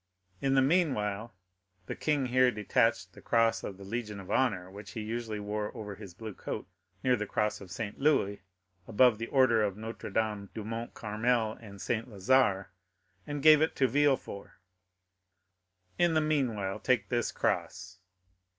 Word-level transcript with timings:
In 0.41 0.55
the 0.55 0.63
meanwhile" 0.63 1.35
(the 1.85 1.93
king 1.95 2.25
here 2.25 2.49
detached 2.49 3.13
the 3.13 3.21
cross 3.21 3.63
of 3.63 3.77
the 3.77 3.83
Legion 3.83 4.19
of 4.19 4.31
Honor 4.31 4.71
which 4.71 4.93
he 4.93 5.01
usually 5.01 5.39
wore 5.39 5.71
over 5.77 5.93
his 5.93 6.15
blue 6.15 6.33
coat, 6.33 6.67
near 7.03 7.15
the 7.15 7.27
cross 7.27 7.61
of 7.61 7.69
St. 7.69 7.99
Louis, 7.99 8.41
above 8.87 9.19
the 9.19 9.27
order 9.27 9.61
of 9.61 9.77
Notre 9.77 10.09
Dame 10.09 10.49
du 10.55 10.63
Mont 10.63 10.91
Carmel 10.95 11.51
and 11.61 11.79
St. 11.79 12.09
Lazare, 12.09 12.69
and 13.27 13.43
gave 13.43 13.61
it 13.61 13.75
to 13.75 13.87
Villefort)—"in 13.87 14.55
the 16.15 16.19
meanwhile 16.19 16.79
take 16.79 17.09
this 17.09 17.31
cross." 17.31 17.99